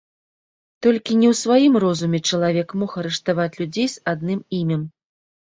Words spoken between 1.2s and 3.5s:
ў сваім розуме чалавек мог арыштаваць